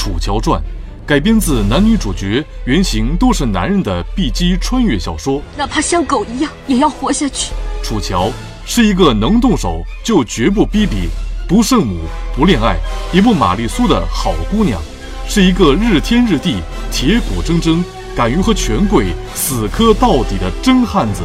[0.00, 0.58] 楚乔传》，
[1.06, 5.42] 改编自男女主角原型都是男人的 B 级穿越小说。
[5.58, 7.52] 哪怕像狗一样，也要活下去。
[7.82, 8.32] 楚乔
[8.64, 11.10] 是一个能动手就绝不逼逼、
[11.46, 11.98] 不圣母、
[12.34, 12.78] 不恋爱、
[13.12, 14.80] 也不玛丽苏的好姑娘，
[15.28, 17.84] 是一个日天日地、铁骨铮铮、
[18.16, 21.24] 敢于和权贵死磕到底的真汉子。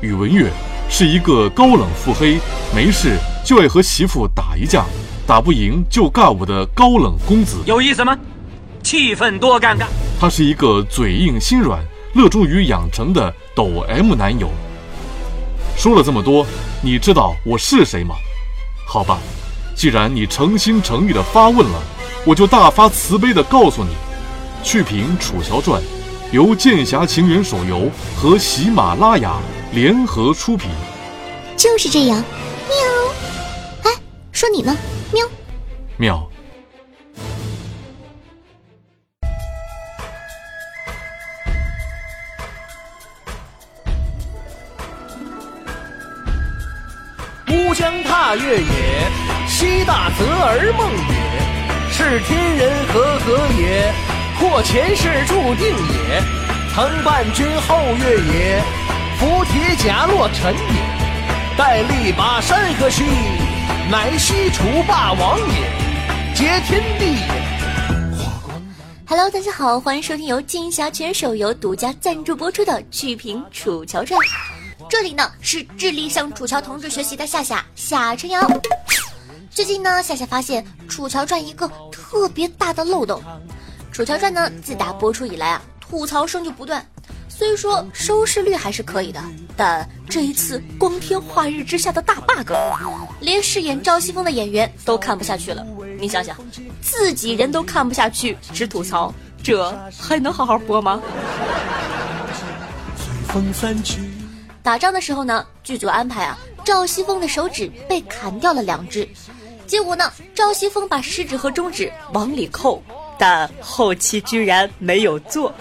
[0.00, 0.46] 宇文玥
[0.88, 2.38] 是一个高冷腹黑、
[2.72, 4.84] 没事就爱和媳妇打一架。
[5.28, 8.16] 打不赢就尬舞的高冷公子有意思吗？
[8.82, 9.84] 气氛多尴尬。
[10.18, 14.48] 他是一个嘴硬心软、乐衷于养成的抖 M 男友。
[15.76, 16.46] 说了这么多，
[16.82, 18.14] 你知道我是谁吗？
[18.86, 19.18] 好吧，
[19.76, 21.78] 既然你诚心诚意的发问了，
[22.24, 23.90] 我就大发慈悲的告诉你，
[24.66, 25.78] 《趣评楚乔传》
[26.32, 29.34] 由《剑侠情缘》手游和喜马拉雅
[29.72, 30.70] 联合出品。
[31.54, 33.92] 就是这样，喵。
[33.92, 34.00] 哎，
[34.32, 34.74] 说你呢？
[35.10, 35.26] 喵，
[35.96, 36.30] 喵。
[47.50, 49.10] 乌江踏月也，
[49.46, 51.28] 西大泽而梦也。
[51.90, 53.92] 是天人合合也，
[54.38, 56.22] 或前世注定也。
[56.74, 58.62] 曾伴君后月也，
[59.18, 61.56] 扶铁甲落尘也。
[61.56, 63.04] 待力拔山河兮。
[63.90, 67.28] 乃西楚霸王也，皆天地也。
[69.06, 74.18] Hello，大家好，欢迎收听由金侠全手游独家赞助播出的《趣评楚乔传》。
[74.88, 78.40] 这里呢是致力向楚乔同志学习的夏夏夏晨瑶。
[79.50, 83.22] 最近呢，夏夏发现楚乔传一个特别大的漏洞。
[83.92, 86.84] 楚乔传呢，自打播出以来啊，吐槽声就不断。
[87.38, 89.22] 虽说收视率还是可以的，
[89.56, 92.50] 但这一次光天化日之下的大 bug，
[93.20, 95.64] 连饰演赵西风的演员都看不下去了。
[96.00, 96.36] 你想想，
[96.82, 101.00] 自己人都看不下去，只吐槽，这还能好好播吗？
[104.60, 109.08] 打仗的时候呢，剧组安排啊，赵西风的手指被砍掉了两只，
[109.64, 112.82] 结果呢，赵西风把食指和中指往里扣，
[113.16, 115.54] 但后期居然没有做。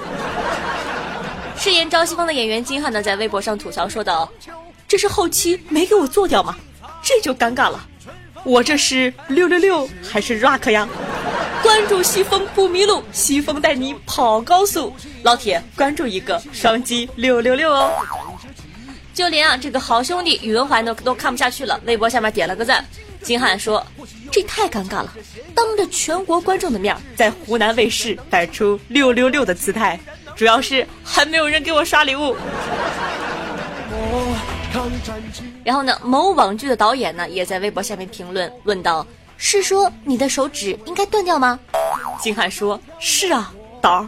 [1.57, 4.31] 饰演赵西风的演员金瀚呢，在微博上吐槽说道
[4.87, 6.55] ：“这是后期没给我做掉吗？
[7.01, 7.85] 这就尴尬了。
[8.43, 10.87] 我这是六六六还是 rock 呀？
[11.63, 14.95] 关注西风不迷路，西风带你跑高速。
[15.23, 17.91] 老铁，关注一个双击六六六哦。
[19.13, 22.85] 就连啊这个好兄弟宇文怀都都看不下去了，微博下面点了个赞。
[23.23, 23.85] 金瀚说：
[24.31, 25.11] 这太尴尬了，
[25.55, 29.99] 当着全国观众的面，在湖南卫视摆出六六六的姿态。”
[30.37, 32.35] 主要是还没有人给我刷礼物。
[35.63, 39.05] 然后呢，某网剧的导演呢也在微博下面评论问道
[39.37, 41.59] ：“是说你的手指应该断掉吗？”
[42.21, 44.07] 金瀚说：“是啊，导。”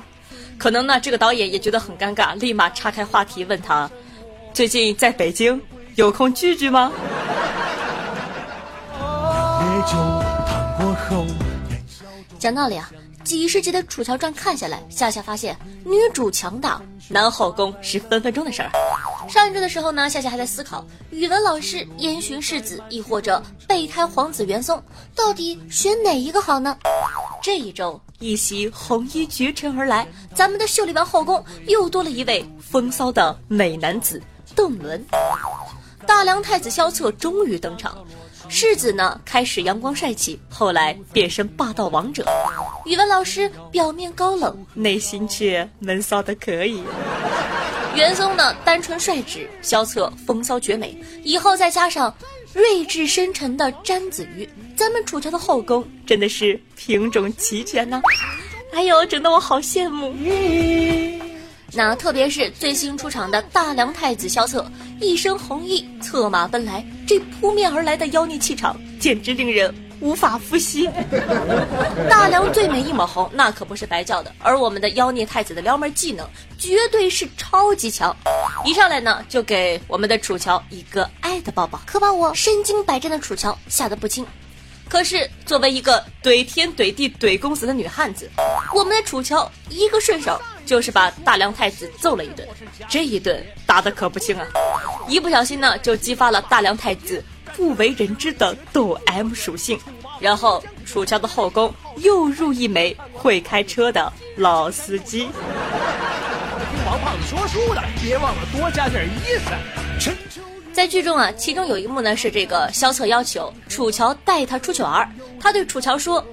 [0.59, 3.89] 可能呢，这个导演也觉得很尴尬，立马岔开话题问他
[4.53, 5.59] ：“最近在北京
[5.95, 6.91] 有空聚聚吗？”
[12.37, 12.91] 讲道理啊。
[13.29, 18.71] 几十集的《楚乔传》看下来，夏夏发现女主强大，男后宫是分分钟的事儿。
[19.29, 26.75] 上一周的时候呢，夏夏还在思考语文老师燕洵世子，亦或者备胎皇子元松，到底选哪一个好呢？
[27.39, 34.19] 这一周，一袭红衣绝尘而来，咱们的秀丽王后宫又多了一位风骚的美男子
[34.55, 35.05] 邓伦。
[36.09, 38.03] 大梁太子萧策终于登场。
[38.47, 42.25] 世子呢，开始阳光帅气，后来变身霸道王者。
[42.87, 46.81] 语文老师表面高冷，内心却闷骚的可以。
[47.95, 50.99] 元宗呢，单纯率直；萧策风骚绝美。
[51.23, 52.11] 以后再加上
[52.53, 58.01] 睿智深沉的詹子瑜，咱们楚乔的后宫真的是品种齐全呢。
[58.73, 60.11] 哎呦，整得我好羡慕。
[61.73, 64.69] 那特别是最新出场的大梁太子萧策，
[64.99, 70.89] 一身红衣，策马奔来，这扑面而来的妖孽气场，简直令人无法呼吸。
[72.09, 74.33] 大梁最美一抹红，那可不是白叫的。
[74.39, 76.27] 而我们的妖孽太子的撩妹技能，
[76.57, 78.15] 绝对是超级强。
[78.65, 84.25] 一上来呢，就给我们的楚乔一个爱的抱抱，可把我身经百战的楚乔吓得不轻。
[84.89, 88.27] 可是作为一个怼天怼地怼公子的女汉子，
[88.73, 90.41] 我们的楚乔一个顺手。
[90.69, 92.47] 就是把大梁太子揍了一顿，
[92.87, 94.45] 这一顿打的可不轻啊！
[95.07, 97.23] 一不小心呢，就激发了大梁太子
[97.55, 99.79] 不为人知的抖 M 属性，
[100.19, 105.21] 然后楚乔的后宫又入一枚会开车的老司机。
[105.21, 110.11] 听王胖子说书的，别忘了多加点意思。
[110.71, 115.11] 在剧中啊，其中有一幕呢是这个萧策要求楚乔带他出去玩，
[115.41, 116.23] 他对楚乔说：“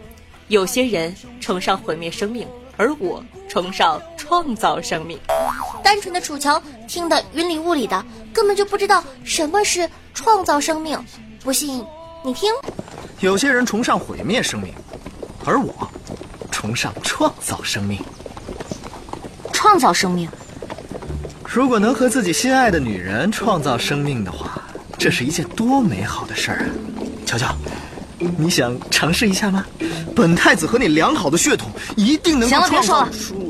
[0.48, 2.46] 有些人崇尚毁灭生命，
[2.76, 5.16] 而我崇尚创造生命。
[5.84, 10.98] 单纯的楚乔听得云里雾里的，根本就不知道什么是创造生命。
[11.44, 11.84] 不信
[12.24, 12.52] 你听。
[13.20, 14.74] 有些人崇尚毁灭生命，
[15.44, 15.72] 而我
[16.50, 18.00] 崇尚创造生命。
[19.52, 20.28] 创造生命。
[21.44, 24.60] 如果能和自己心爱的女人创造生命的话，
[24.98, 26.66] 这是一件多美好的事儿啊！
[27.24, 27.54] 乔乔，
[28.36, 29.64] 你想尝试一下吗？
[30.16, 33.45] 本太子和你良好的血统一定能够创造出……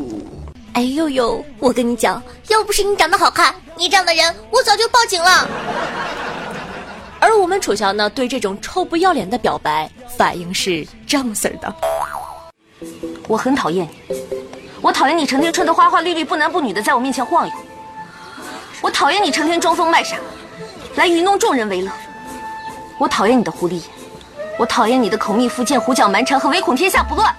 [0.76, 1.42] 哎呦呦！
[1.58, 5.48] 我跟你讲，要不是你长得好看，你这样的人我早就报警了。
[7.18, 11.74] 而我们楚乔呢，对这种臭不要脸的表白反应是这样式的：
[13.26, 14.16] 我很讨厌你，
[14.82, 17.54] 我讨厌你成天穿的花花绿绿、不男不女的在我面前晃悠，
[18.82, 20.18] 我讨厌你成天装疯卖傻，
[20.96, 21.90] 来愚弄众人为乐，
[22.98, 23.82] 我讨厌你的狐狸眼，
[24.58, 27.34] 我讨厌你的口蜜腹剑、胡搅蛮缠和唯恐天下不乱。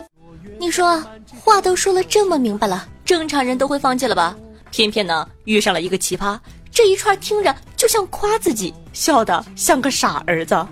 [0.60, 1.04] 你说
[1.45, 4.36] 话都说了这么明白了，正常人都会放弃了吧？
[4.69, 6.38] 偏偏呢遇上了一个奇葩。
[6.69, 10.68] 这一串听着就像夸自己，笑的像个傻儿子。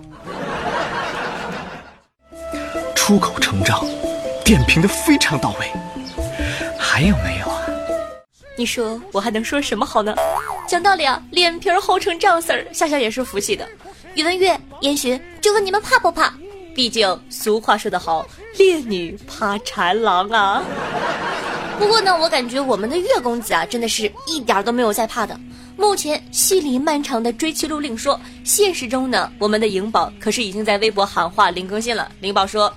[2.94, 3.86] 出口成章，
[4.44, 5.72] 点评的非常到位。
[6.78, 7.62] 还有没有啊？
[8.58, 10.14] 你说我还能说什么好呢？
[10.68, 13.66] 讲道理啊，脸皮厚成这样事儿，夏夏也是服气的。
[14.16, 16.34] 宇文玥、烟熏，就问你们怕不怕？
[16.76, 18.28] 毕竟俗话说得好，
[18.58, 20.62] 烈女怕缠郎啊。
[21.78, 25.38] 不过呢，我感觉我们的月公子啊，真的是一点都没有在怕的。
[25.78, 32.10] 目前戏里漫长的追妻路令说，现实中呢，我们的颖宝可是已经在微博喊话零更新了。
[32.22, 32.74] 颖宝说，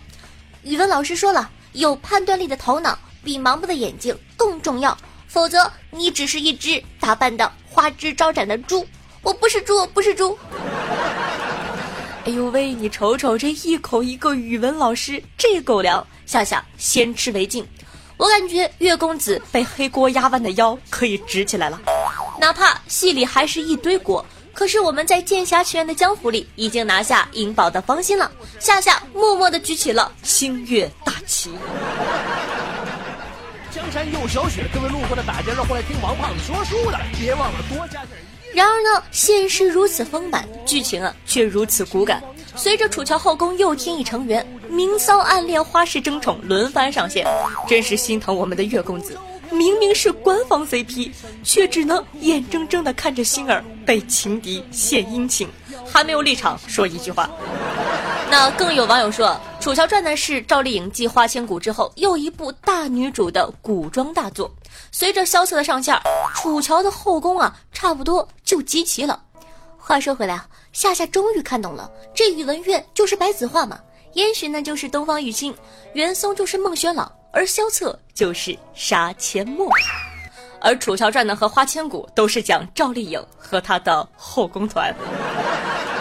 [0.65, 4.97] 语文老师说了，有判断力的头脑比盲目的眼睛更重要，
[5.29, 8.85] 否则你只是一只打扮的花枝招展的猪。
[9.23, 10.37] 我不是猪，不是猪。
[12.25, 17.65] 哎呦喂，你瞅瞅这一口一个语文老师，这狗粮，夏夏先吃为敬。
[18.19, 21.81] 我感觉月公子被黑锅压弯的腰可以直起来了。
[22.41, 28.29] 哪怕戏里还是一堆锅，可是我们在剑侠学院的江湖里已经拿下银宝的芳心了。
[28.59, 31.53] 夏夏默默地举起了星月大旗。
[33.71, 38.19] 江山又小雪，各位路过的打家绕过来听王胖子说书的，别忘了多加点。
[38.55, 42.23] 然而呢，现实如此丰满，剧情啊却如此骨感。
[42.57, 47.27] 随着楚乔后宫又添一成员，明骚暗恋花式争宠轮番上线，
[47.69, 49.17] 真是心疼我们的月公子。
[49.51, 51.11] 明明是官方 CP，
[51.43, 55.49] 却只能眼睁睁地看着星儿被情敌献殷勤，
[55.87, 57.31] 还没有立场说一句话。
[58.31, 59.29] 那更有网友说，
[59.63, 64.53] 《楚乔传》呢是赵丽颖继《花千骨》之后又一部大女主的古装大作。
[64.91, 65.99] 随着萧策的上线，
[66.35, 69.23] 楚乔的后宫啊，差不多就集齐了。
[69.77, 73.79] 话说回来啊，夏夏终于看懂了，这宇文玥就是白子画嘛，
[74.15, 75.55] 燕洵呢就是东方玉清，
[75.95, 77.11] 袁松就是孟轩朗。
[77.31, 79.71] 而萧策就是杀阡陌，
[80.61, 84.93] 而《楚乔传》呢和《花千骨》都是讲赵丽颖和她的后宫团。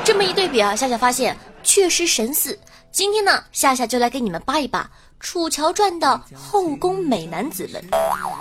[0.06, 2.58] 这么一对比啊，夏夏发现确实神似。
[2.92, 4.84] 今天呢，夏夏就来给你们扒一扒
[5.20, 7.84] 《楚乔传》的后宫美男子们。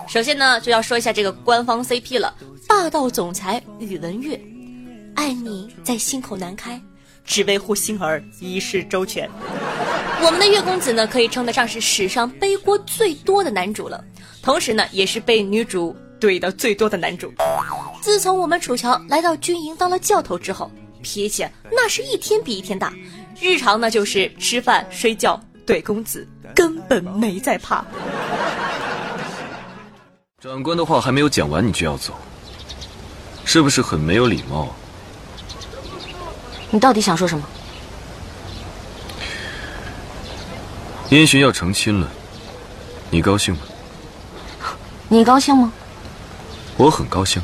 [0.06, 2.34] 首先呢，就要说一下这个官方 CP 了，
[2.68, 4.40] 霸道总裁宇文玥，
[5.14, 6.80] 爱你在心口难开，
[7.24, 9.28] 只为护心儿一世周全。
[10.22, 14.02] 我们的月公子呢，可以称得上是史上背锅最多的男主了，
[14.42, 17.32] 同时呢，也是被女主怼的最多的男主。
[18.00, 20.70] 自从我们楚乔来到军营当了教头之后，
[21.02, 22.92] 脾气那是一天比一天大，
[23.40, 27.84] 日常呢就是吃饭睡觉怼公子，根本没在怕。
[30.40, 32.14] 长官的话还没有讲完，你就要走，
[33.44, 34.66] 是不是很没有礼貌？
[34.66, 34.70] 啊
[36.70, 37.44] 你到底想说什么？
[41.10, 42.08] 燕洵要成亲了，
[43.10, 43.60] 你高兴吗？
[45.08, 45.72] 你高兴吗？
[46.76, 47.40] 我很高兴。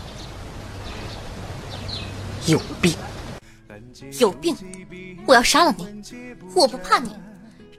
[2.47, 2.95] 有病！
[4.19, 4.57] 有病！
[5.25, 5.87] 我要杀了你！
[6.55, 7.11] 我不怕你！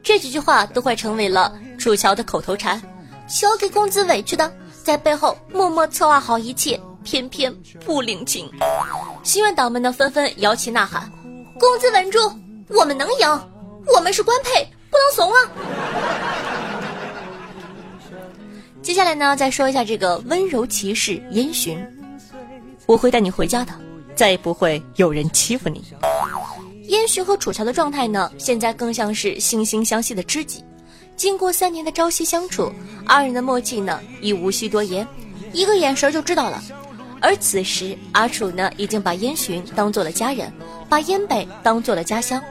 [0.04, 2.82] 这几句话都快成为了楚乔的口头禅。
[3.28, 7.56] 小给公子委屈的，在背后默默策划好一切，偏偏
[7.86, 8.52] 不领情。
[9.24, 11.10] 心愿党们呢，纷纷摇旗呐喊
[11.58, 12.20] ：“公子稳住，
[12.68, 13.50] 我们能赢！
[13.88, 15.38] 我们是官配。”不能怂啊！
[18.84, 21.84] 接下来呢，再说一下这个温柔骑士烟熏，
[22.86, 23.74] 我会带你回家的，
[24.16, 25.84] 再也不会有人欺负你。
[27.04, 30.64] 燕洵和楚乔的状态呢，现在更像是惺惺相惜的知己。
[31.18, 32.72] 经过三年的朝夕相处，
[33.06, 35.06] 二人的默契呢，已无需多言，
[35.52, 36.64] 一个眼神就知道了。
[37.20, 40.50] 而此时，阿楚呢，已经把燕洵当做了家人，
[40.88, 42.42] 把燕北当做了家乡。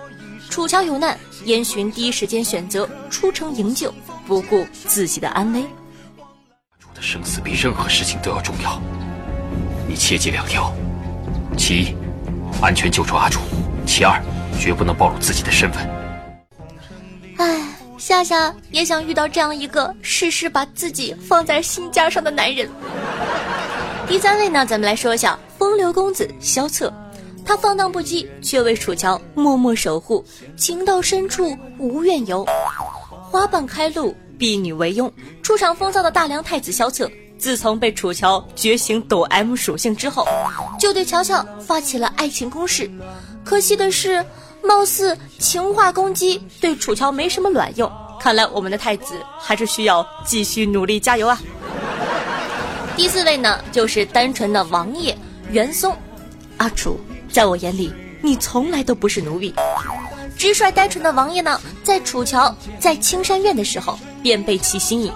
[0.51, 3.91] 楚乔有难，燕洵第一时间选择出城营救，
[4.27, 5.63] 不顾自己的安危。
[6.21, 8.79] 阿楚的生死比任何事情都要重要，
[9.89, 10.71] 你切记两条：
[11.57, 11.97] 其一，
[12.61, 13.41] 安全救出阿楚；
[13.87, 14.23] 其二，
[14.59, 15.89] 绝不能暴露自己的身份。
[17.39, 17.61] 唉，
[17.99, 22.69] 夏夏也想遇到这样一个事事把自己放在心尖上的男人。
[24.07, 26.93] 第三位呢，咱们来说一下风流公子萧策。
[27.45, 30.25] 他放荡不羁，却为楚乔默默守护，
[30.57, 32.47] 情到深处无怨尤。
[33.31, 35.13] 花瓣开路，婢女为佣。
[35.43, 40.25] 出场风骚的大梁太子萧策，自从被楚乔觉醒抖 M 属性之后，
[40.79, 42.89] 就对乔乔发起了爱情攻势。
[43.45, 44.25] 可惜的是，
[44.63, 47.91] 貌似情话攻击对楚乔没什么卵用。
[48.21, 51.41] 看来我们的太子还是需要继续努力加油啊！
[52.97, 55.17] 第四位呢，就是单纯的王爷
[55.51, 55.97] 袁松，
[56.59, 57.01] 阿楚。
[57.33, 59.53] 在我眼里，你从来都不是奴婢。
[60.37, 65.11] 直率单纯的王爷呢，在楚乔在青山院的时候便被其吸引，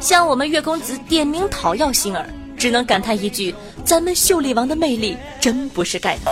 [0.00, 6.30] 向我们岳公子点名讨要心儿，只能感叹一句：咱们秀丽王的魅力真不是盖的。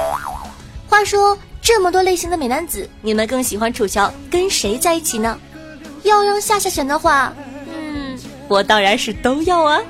[0.88, 5.38] 话说这么多类型的美男子，你们更喜欢楚乔跟谁在一起呢？
[6.02, 7.32] 要让夏夏选的话，
[7.66, 8.18] 嗯，
[8.48, 9.82] 我当然是都要啊。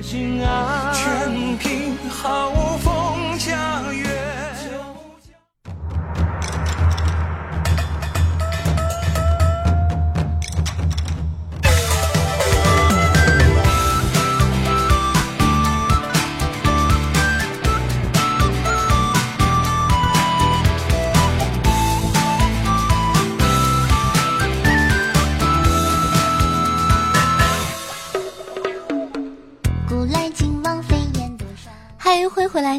[0.00, 2.50] 全凭好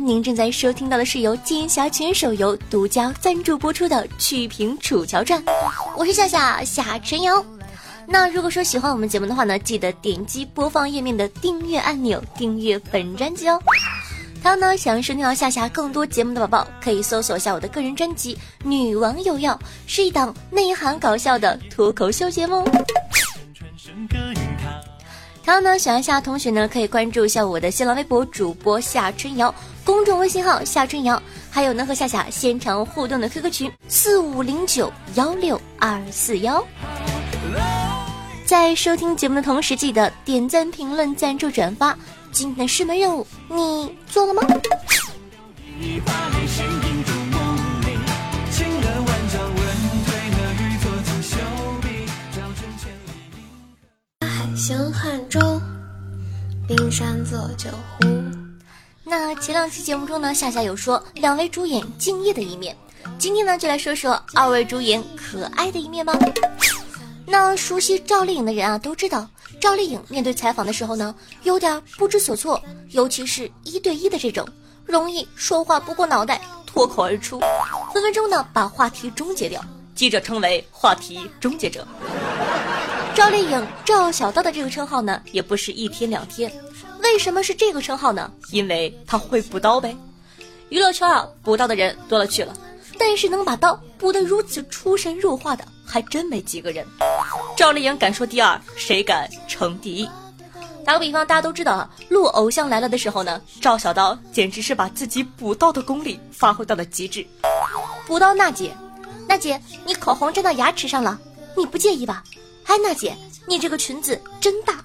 [0.09, 5.39] 您正在收听到的是由剑侠群手游独家赞助播出的《曲屏楚乔传》，
[5.95, 7.45] 我是夏夏夏春瑶。
[8.07, 13.61] 那如果说喜欢我们节目的话呢，记得点击播放页面的订阅按钮，订阅本专辑哦。
[14.41, 19.53] 还有呢，想要收听到夏夏更多节目的宝宝，可以搜索一下我的个人专辑《女王有药》，
[19.85, 22.67] 是一档内涵搞笑的脱口秀节目。
[25.45, 29.53] 还有呢，喜欢夏同学呢，可以关注一下我的新浪微博主播夏春瑶，
[29.89, 31.19] 公众微信号夏春瑶，
[31.49, 36.63] 还有能和夏夏现场互动的 QQ 群四五零九幺六二四幺。
[38.45, 41.97] 在收听节目的同时，记得点赞、评论、赞助、转发。
[42.31, 44.43] 今天的师门任务你做了吗？
[54.21, 55.59] 海行汉中，
[56.67, 58.18] 冰山做酒壶。
[59.09, 62.77] 那前两期节目中呢，夏夏有说两位主演敬业的一面，
[63.17, 66.13] 今天呢就来说说二位主演可爱的一面吧。
[67.25, 69.27] 那熟悉赵丽颖的人啊都知道，
[69.59, 72.61] 赵丽颖面对采访的时候呢，有点不知所措，
[72.91, 74.47] 尤其是一对一的这种，
[74.85, 77.39] 容易说话不过脑袋，脱口而出，
[77.91, 79.59] 分分钟呢把话题终结掉，
[79.95, 81.87] 记者称为话题终结者。
[83.15, 86.51] 赵丽颖、赵小刀的这个称号呢，也不是一天两天。
[87.01, 88.31] 为什么是这个称号呢？
[88.51, 89.95] 因为他会补刀呗。
[90.69, 92.53] 娱乐圈啊，补刀的人多了去了，
[92.97, 96.85] 但是能把刀补得如此出神入化的，还真没几个人。
[97.57, 100.07] 赵丽颖敢说第二，谁敢称第一？
[100.85, 107.25] 打个比方，大家都知道啊，录《偶像来了》的时候呢，赵小刀简直是把自己补刀的功力发挥到了极致。
[108.07, 108.71] 补刀娜姐，
[109.27, 111.19] 娜姐，你口红粘到牙齿上了，
[111.55, 112.23] 你不介意吧？
[112.65, 113.15] 哎，娜姐，
[113.47, 114.83] 你这个裙子真大。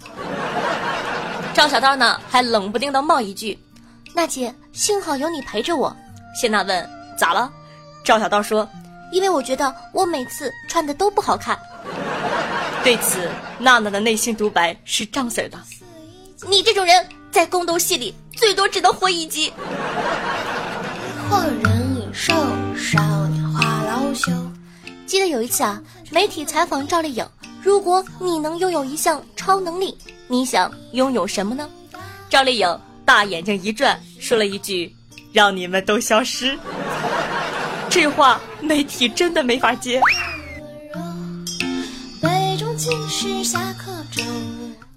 [1.54, 3.56] 赵小刀呢，还冷不丁的冒一句
[4.12, 5.96] ：“娜姐，幸好有你陪着我。”
[6.34, 7.48] 谢娜问：“咋了？”
[8.04, 8.68] 赵小刀说
[9.12, 11.56] ：“因为我觉得我每次穿的都不好看。”
[12.82, 15.56] 对此，娜娜的内心独白是这样子的
[16.48, 19.52] ：“你这种人在宫斗戏里最多只能活一集。”
[21.30, 22.34] 或人已瘦，
[22.76, 24.43] 少年花老朽。
[25.14, 25.80] 记得有一次啊，
[26.10, 27.24] 媒体采访赵丽颖。
[27.62, 31.70] 如果你能拥有一项超能力，你想拥有什么呢？
[32.28, 34.92] 赵丽颖大眼睛一转，说了一句
[35.32, 36.58] ：“让你们都消失。
[37.88, 40.02] ”这话媒体真的没法接。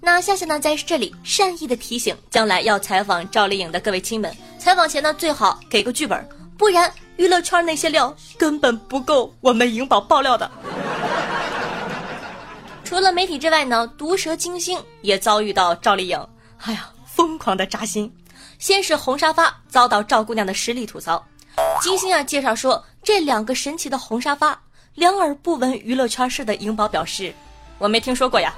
[0.00, 10.48] 那夏夏呢，在这里善意的提醒，将来要采访赵丽颖的各位亲们，采访前呢最好给个剧本，不然娱乐圈那些料根本不够我们颖宝爆料的。
[12.84, 16.28] 除了媒体之外呢，毒舌金星也遭遇到赵丽颖，
[16.62, 18.10] 哎呀，疯狂的扎心。
[18.60, 21.22] 先是红沙发遭到赵姑娘的实力吐槽，
[21.82, 24.58] 金星啊介绍说，这两个神奇的红沙发，
[24.94, 27.34] 两耳不闻娱乐圈事的颖宝表示，
[27.78, 28.54] 我没听说过呀。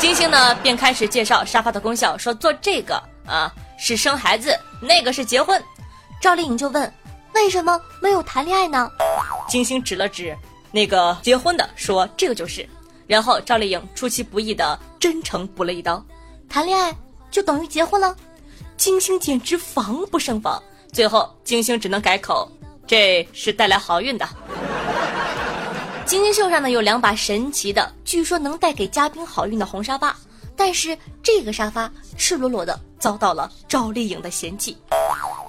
[0.00, 5.62] 金星呢便开始介绍沙发的功效，说做这个啊是生孩子，那个是结婚。
[6.20, 6.92] 赵丽颖就问，
[7.34, 8.90] 为什么没有谈恋爱呢？
[9.48, 10.36] 金星指了指
[10.70, 12.68] 那个结婚的，说这个就是。
[13.06, 16.04] 然后赵丽颖出其不意的真诚补了一刀，
[16.48, 16.94] 谈恋爱
[17.30, 18.14] 就等于结婚了。
[18.76, 20.62] 金星简直防不胜防。
[20.92, 22.50] 最后，金星只能改口，
[22.86, 24.28] 这是带来好运的。
[26.06, 30.16] 金星秀上呢有两把神奇的，据说能带给嘉宾好运的红沙发，
[30.60, 34.76] 但是这个沙发赤裸裸的遭到了赵丽颖的嫌弃。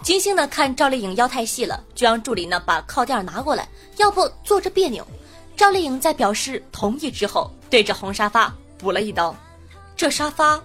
[0.01, 5.05] 金星呢看赵丽颖腰太细了，就让助理呢把靠垫拿过来，要不坐着别扭。
[5.57, 9.35] 赵丽颖在表示同意之后，对着红沙发补了一刀，
[9.97, 10.57] 这沙发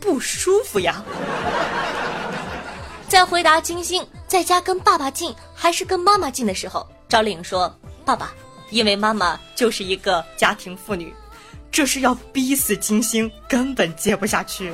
[0.00, 1.00] 不舒服呀。
[3.06, 7.72] 在回答金星在家跟爸爸近还是跟妈妈近的时候，赵丽颖说
[8.04, 8.32] ：“爸爸，
[8.70, 11.14] 因为妈妈就是一个家庭妇女。”
[11.72, 14.70] 这是要逼死金星，根本接不下去。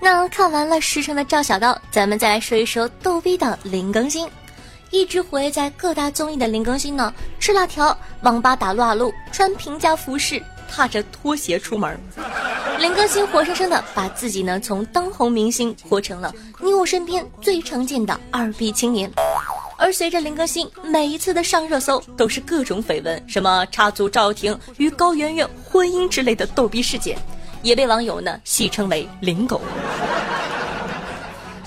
[0.00, 4.28] 那看完了时辰的赵小刀，咱们再来说一说逗逼的林更新。
[4.90, 11.98] 一直活跃在各大综艺的林更新呢，吃辣条、网吧打撸啊撸、穿平价服饰、踏着拖鞋出门。
[12.78, 19.10] 林更新活生生的把自己呢从当红明星活成了你我身边最常见的二逼青年。
[19.76, 27.16] 而随着林更新每一次的上热搜，都是各种绯闻，什么插足赵婷与高圆圆婚姻之类的逗逼事件。
[27.62, 29.60] 也被网友呢戏称为“林狗”，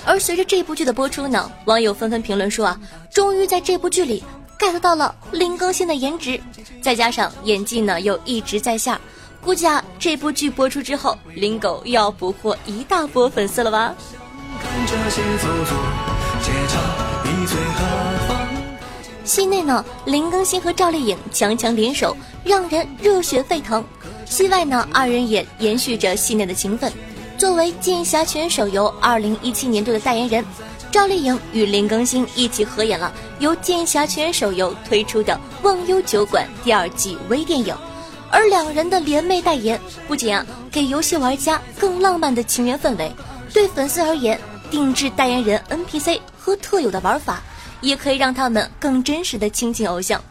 [0.06, 2.80] 而随着这部剧的播出呢，网友纷纷评论说啊，
[3.12, 4.24] 终于在这部剧里
[4.60, 6.40] get 到了林更新的颜值，
[6.82, 9.00] 再加上演技呢又一直在下，
[9.42, 13.96] 估计啊这部剧播出之后，林狗又要捕获一大波粉丝了吧。
[19.24, 23.84] 戏内呢，林更新和赵丽颖强强联手，让人热血沸腾。
[24.26, 26.92] 戏外呢，二人也延续着戏内的情分。
[27.44, 30.46] 作为《剑侠拳》手游二零一七年度的代言人，
[30.90, 37.76] 赵丽颖与林更新一起合演了由《剑侠拳》手游推出的《忘忧酒馆》第二季微电影。
[38.32, 39.78] 而两人的联袂代言，
[40.08, 43.12] 不仅啊给游戏玩家更浪漫的情缘氛围，
[43.52, 44.40] 对粉丝而言，
[44.72, 47.44] 定制代言人 NPC 和特有的玩法，
[47.82, 50.24] 也可以让他们更真实的亲近偶像。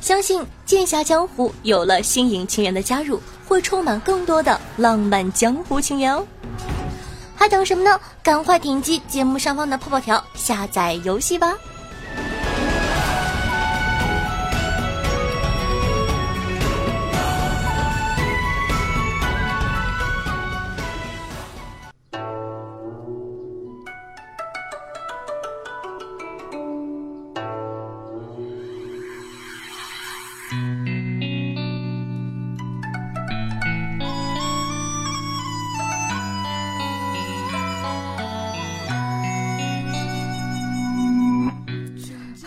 [0.00, 6.24] 相信《剑侠江湖》有了新颖情缘的加入，会充满更多的浪漫江湖情缘哦！
[7.34, 7.98] 还等什么呢？
[8.22, 11.52] 赶快点击节目上方的泡泡条下载游戏吧！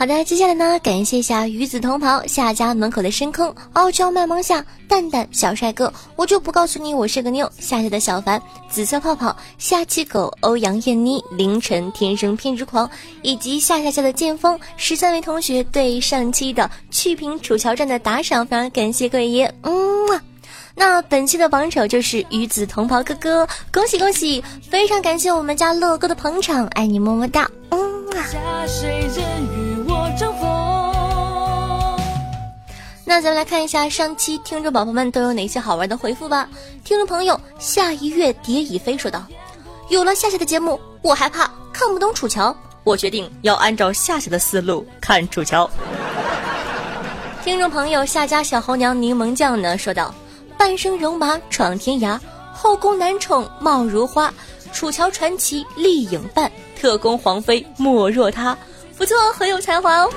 [0.03, 7.49] 好的，接下来呢，感谢一下与子同袍夏家门口的深坑傲娇卖萌下蛋蛋小帅哥，我就不告诉你我是个妞。
[7.57, 12.89] 夏夏的小凡紫色泡泡夏气狗欧阳燕妮凌晨天生偏执狂，
[13.21, 19.73] 以及夏夏夏的剑锋十三位同学对上期的去平楚桥站的打赏，非常感谢各位爷，嗯
[20.11, 20.21] 啊。
[20.75, 24.43] 那本期的榜首就是与子同袍哥哥，恭喜恭喜！
[24.69, 28.27] 非常感谢我们家乐哥的捧场，爱你么么哒，嗯啊。
[33.05, 36.47] 那咱们来看一下上期听众宝宝们都有哪些好玩的回复吧。
[36.83, 39.25] 听众朋友下一月蝶已飞说道
[39.89, 45.69] ：“有了夏夏的节目，我害怕看不懂楚乔，我决定要按照夏夏的思路看楚乔。”
[47.43, 50.15] 听众朋友夏家小猴娘柠檬酱呢说道
[50.57, 52.17] ：“半生戎马闯天涯，
[52.53, 54.33] 后宫男宠貌如花，
[54.71, 58.57] 楚乔传奇丽影伴，特工皇妃莫若他。”
[58.95, 60.09] 不错，很有才华哦。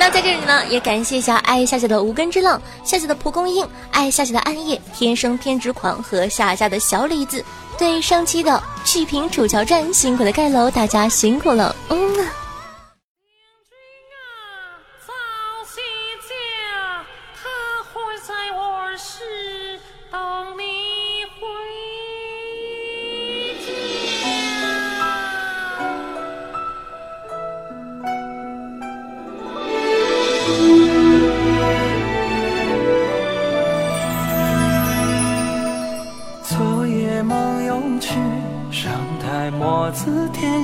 [0.00, 7.44] 那在这里呢，也感谢一下爱夏夏的无根之浪、夏夏的蒲公英、爱夏夏的暗夜、天生偏执狂和夏夏的小李子。
[7.78, 11.74] 对上期的去平楚乔传辛苦的盖楼，大家辛苦了。
[11.90, 11.98] 嗯。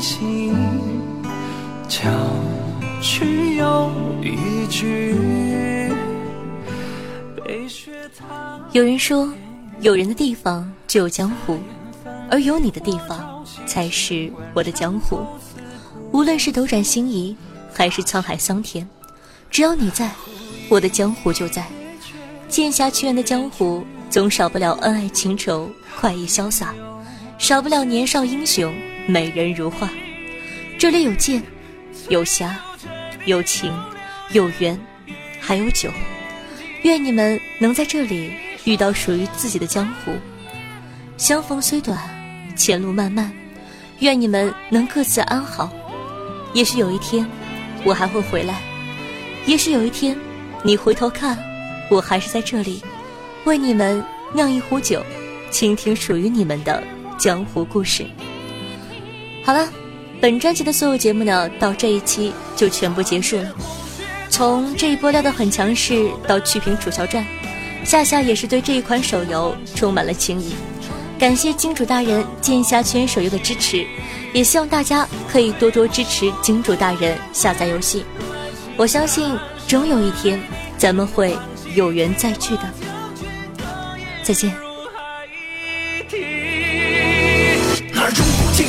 [0.04, 0.54] 字添新，
[1.88, 2.10] 巧
[3.00, 3.90] 去又
[4.22, 5.16] 一句。
[8.72, 9.32] 有人说，
[9.80, 11.58] 有人的地方就有江湖，
[12.30, 15.20] 而有你的地方才是我的江湖。
[16.12, 17.34] 无论是斗转星移，
[17.72, 18.86] 还是沧海桑田，
[19.50, 20.10] 只要你在，
[20.68, 21.64] 我的江湖就在。
[22.48, 26.74] 剑侠奇缘的江湖，总少不了恩爱情仇、快意潇洒，
[27.38, 28.72] 少不了年少英雄、
[29.06, 29.88] 美人如画。
[30.78, 31.42] 这里有剑，
[32.08, 32.58] 有侠，
[33.26, 33.72] 有情，
[34.32, 34.78] 有缘，
[35.40, 35.90] 还有酒。
[36.82, 38.30] 愿你们能在这里
[38.64, 40.12] 遇到属于自己的江湖。
[41.16, 41.98] 相逢虽短，
[42.56, 43.32] 前路漫漫，
[44.00, 45.72] 愿你们能各自安好。
[46.52, 47.26] 也许有一天，
[47.84, 48.54] 我还会回来；
[49.46, 50.16] 也许有一天，
[50.62, 51.38] 你回头看，
[51.90, 52.82] 我还是在这里，
[53.44, 55.02] 为你们酿一壶酒，
[55.50, 56.82] 倾听属于你们的
[57.18, 58.06] 江湖故事。
[59.44, 59.68] 好了，
[60.20, 63.52] 本专辑的所有节目呢，到这一期就全部结束了。
[64.30, 67.24] 从这一波料的很强势到曲屏楚乔传，
[67.84, 70.54] 夏夏也是对这一款手游充满了情谊。
[71.18, 73.86] 感谢金主大人剑侠圈手游的支持。
[74.32, 78.04] 也希望大家可以多多支持金主大人下载游戏，
[78.76, 80.40] 我相信终有一天
[80.76, 81.38] 咱们会
[81.76, 82.62] 有缘再聚的。
[84.24, 84.63] 再见。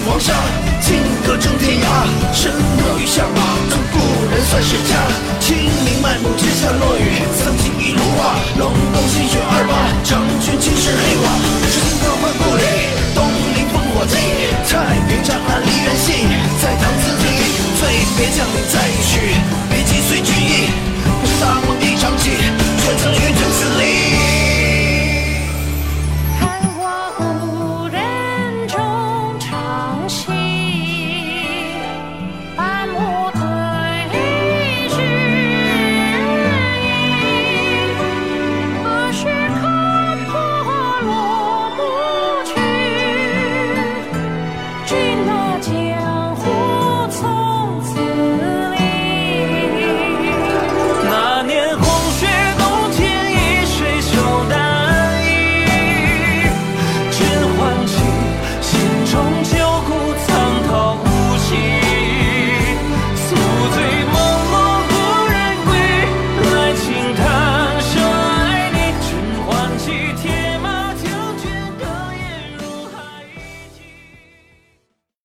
[0.05, 0.33] 黄沙，
[0.81, 1.87] 金戈征天涯。
[2.31, 3.97] 身落雨下马，同故
[4.29, 4.93] 人算是家。
[5.39, 8.37] 清明漫步之下落雨，桑青一如画。
[8.59, 11.25] 隆冬新雪二八，长君青石黑瓦。
[11.73, 12.63] 是金戈换故里。
[14.67, 16.27] 太平长安离人心，
[16.61, 17.25] 在唐字里，
[17.79, 19.33] 醉别将领再续，
[19.69, 20.69] 别击碎军意，
[21.39, 22.29] 大梦一场戏，
[22.83, 24.24] 却曾与君死离。